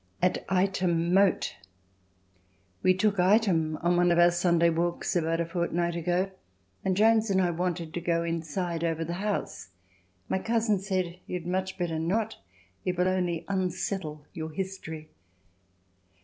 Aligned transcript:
At 0.19 0.43
Ightham 0.47 1.11
Mote 1.13 1.57
We 2.81 2.95
took 2.95 3.17
Ightham 3.19 3.77
on 3.83 3.97
one 3.97 4.11
of 4.11 4.17
our 4.17 4.31
Sunday 4.31 4.71
walks 4.71 5.15
about 5.15 5.39
a 5.39 5.45
fortnight 5.45 5.95
ago, 5.95 6.31
and 6.83 6.97
Jones 6.97 7.29
and 7.29 7.39
I 7.39 7.51
wanted 7.51 7.93
to 7.93 8.01
go 8.01 8.23
inside 8.23 8.83
over 8.83 9.05
the 9.05 9.13
house. 9.21 9.69
My 10.27 10.39
cousin 10.39 10.79
said, 10.79 11.19
"You'd 11.27 11.45
much 11.45 11.77
better 11.77 11.99
not, 11.99 12.37
it 12.83 12.97
will 12.97 13.07
only 13.09 13.45
unsettle 13.47 14.25
your 14.33 14.49
history." 14.49 15.11